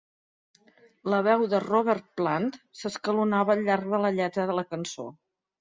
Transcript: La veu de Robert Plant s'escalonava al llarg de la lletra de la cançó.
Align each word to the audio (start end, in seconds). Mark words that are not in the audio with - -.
La 1.13 1.19
veu 1.27 1.43
de 1.51 1.59
Robert 1.65 2.09
Plant 2.21 2.49
s'escalonava 2.81 3.57
al 3.57 3.63
llarg 3.69 3.93
de 3.95 4.03
la 4.07 4.15
lletra 4.21 4.49
de 4.53 4.61
la 4.63 4.69
cançó. 4.75 5.11